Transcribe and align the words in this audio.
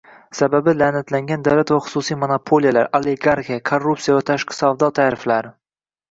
Sababi- 0.35 0.73
la'natlangan 0.77 1.41
davlat 1.47 1.73
va 1.73 1.75
xususiy 1.87 2.17
monopoliyalar, 2.21 2.89
oligarxiya, 2.99 3.59
korrupsiya 3.71 4.15
va 4.21 4.23
tashqi 4.31 4.57
savdo 4.61 4.89
tariflari 5.01 5.53